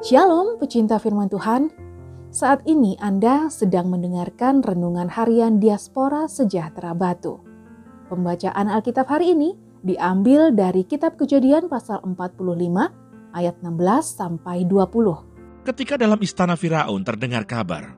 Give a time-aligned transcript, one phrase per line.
[0.00, 1.68] Shalom pecinta firman Tuhan.
[2.32, 7.36] Saat ini Anda sedang mendengarkan renungan harian Diaspora Sejahtera Batu.
[8.08, 9.52] Pembacaan Alkitab hari ini
[9.84, 12.32] diambil dari kitab Kejadian pasal 45
[13.36, 13.76] ayat 16
[14.08, 15.68] sampai 20.
[15.68, 17.92] Ketika dalam istana Firaun terdengar kabar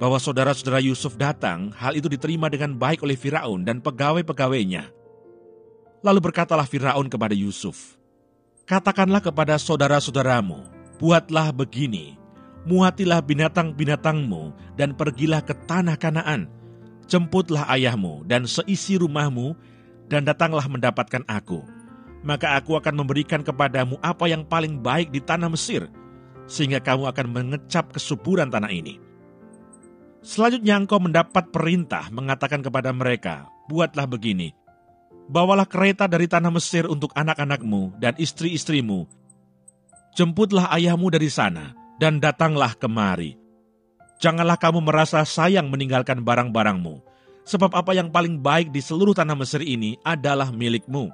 [0.00, 4.88] bahwa saudara-saudara Yusuf datang, hal itu diterima dengan baik oleh Firaun dan pegawai-pegawainya.
[6.00, 8.00] Lalu berkatalah Firaun kepada Yusuf,
[8.64, 12.16] "Katakanlah kepada saudara-saudaramu, Buatlah begini,
[12.64, 16.48] muatilah binatang-binatangmu dan pergilah ke tanah Kanaan.
[17.04, 19.52] Jemputlah ayahmu dan seisi rumahmu
[20.08, 21.60] dan datanglah mendapatkan aku.
[22.24, 25.84] Maka aku akan memberikan kepadamu apa yang paling baik di tanah Mesir,
[26.48, 28.96] sehingga kamu akan mengecap kesuburan tanah ini.
[30.24, 34.56] Selanjutnya engkau mendapat perintah mengatakan kepada mereka, buatlah begini,
[35.28, 39.25] bawalah kereta dari tanah Mesir untuk anak-anakmu dan istri-istrimu
[40.16, 43.36] jemputlah ayahmu dari sana, dan datanglah kemari.
[44.16, 47.04] Janganlah kamu merasa sayang meninggalkan barang-barangmu,
[47.44, 51.12] sebab apa yang paling baik di seluruh tanah Mesir ini adalah milikmu.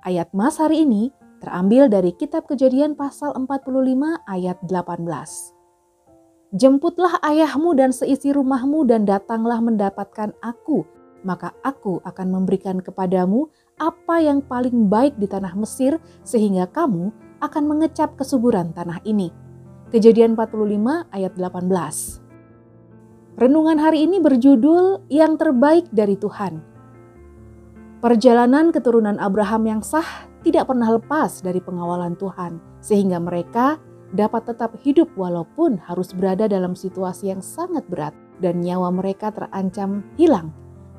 [0.00, 1.12] Ayat Mas hari ini
[1.44, 5.04] terambil dari kitab kejadian pasal 45 ayat 18.
[6.56, 10.88] Jemputlah ayahmu dan seisi rumahmu dan datanglah mendapatkan aku,
[11.22, 13.48] maka aku akan memberikan kepadamu
[13.80, 19.32] apa yang paling baik di tanah Mesir sehingga kamu akan mengecap kesuburan tanah ini.
[19.90, 23.40] Kejadian 45 ayat 18.
[23.40, 26.60] Renungan hari ini berjudul Yang Terbaik dari Tuhan.
[28.00, 33.76] Perjalanan keturunan Abraham yang sah tidak pernah lepas dari pengawalan Tuhan, sehingga mereka
[34.12, 40.02] dapat tetap hidup walaupun harus berada dalam situasi yang sangat berat dan nyawa mereka terancam
[40.16, 40.50] hilang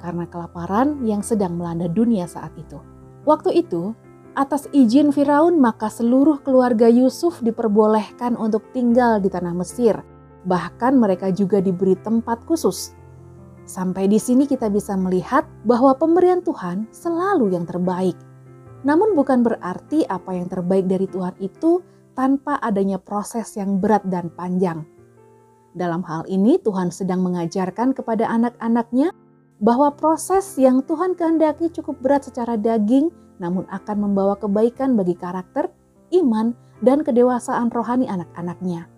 [0.01, 2.81] karena kelaparan yang sedang melanda dunia saat itu.
[3.29, 3.93] Waktu itu,
[4.33, 10.01] atas izin Firaun maka seluruh keluarga Yusuf diperbolehkan untuk tinggal di tanah Mesir.
[10.49, 12.97] Bahkan mereka juga diberi tempat khusus.
[13.69, 18.17] Sampai di sini kita bisa melihat bahwa pemberian Tuhan selalu yang terbaik.
[18.81, 21.85] Namun bukan berarti apa yang terbaik dari Tuhan itu
[22.17, 24.81] tanpa adanya proses yang berat dan panjang.
[25.71, 29.15] Dalam hal ini Tuhan sedang mengajarkan kepada anak-anaknya
[29.61, 35.69] bahwa proses yang Tuhan kehendaki cukup berat secara daging, namun akan membawa kebaikan bagi karakter,
[36.17, 38.89] iman, dan kedewasaan rohani anak-anaknya.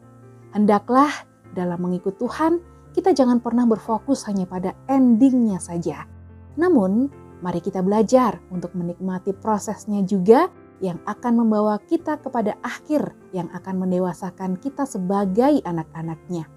[0.55, 1.11] Hendaklah
[1.51, 2.63] dalam mengikut Tuhan,
[2.95, 6.07] kita jangan pernah berfokus hanya pada endingnya saja.
[6.55, 7.11] Namun,
[7.43, 10.47] mari kita belajar untuk menikmati prosesnya juga
[10.79, 16.47] yang akan membawa kita kepada akhir yang akan mendewasakan kita sebagai anak-anaknya.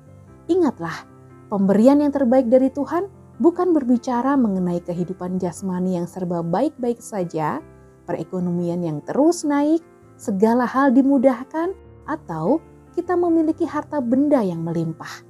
[0.46, 1.06] Ingatlah,
[1.50, 7.60] pemberian yang terbaik dari Tuhan bukan berbicara mengenai kehidupan jasmani yang serba baik-baik saja,
[8.08, 9.84] perekonomian yang terus naik,
[10.16, 11.76] segala hal dimudahkan,
[12.08, 12.62] atau
[12.96, 15.26] kita memiliki harta benda yang melimpah.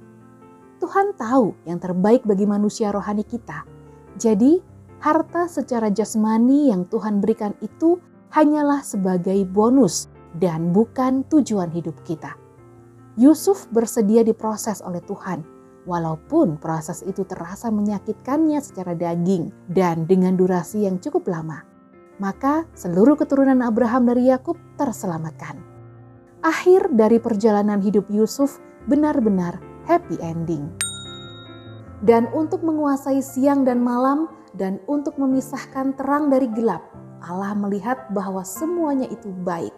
[0.77, 3.65] Tuhan tahu yang terbaik bagi manusia rohani kita.
[4.15, 4.61] Jadi,
[5.03, 7.99] harta secara jasmani yang Tuhan berikan itu
[8.31, 10.07] hanyalah sebagai bonus
[10.37, 12.37] dan bukan tujuan hidup kita.
[13.17, 15.56] Yusuf bersedia diproses oleh Tuhan
[15.87, 21.63] walaupun proses itu terasa menyakitkannya secara daging dan dengan durasi yang cukup lama.
[22.19, 25.57] Maka seluruh keturunan Abraham dari Yakub terselamatkan.
[26.43, 30.67] Akhir dari perjalanan hidup Yusuf benar-benar happy ending.
[32.03, 36.85] Dan untuk menguasai siang dan malam dan untuk memisahkan terang dari gelap,
[37.25, 39.73] Allah melihat bahwa semuanya itu baik.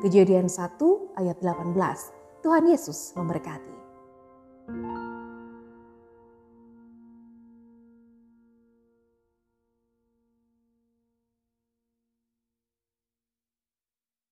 [0.00, 0.80] Kejadian 1
[1.20, 1.76] ayat 18.
[2.40, 3.77] Tuhan Yesus memberkati.